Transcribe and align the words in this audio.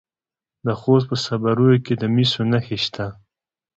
د 0.65 0.67
خوست 0.79 1.05
په 1.09 1.15
صبریو 1.25 1.83
کې 1.85 1.93
د 2.01 2.03
مسو 2.15 2.41
نښې 2.51 2.77
شته. 2.85 3.05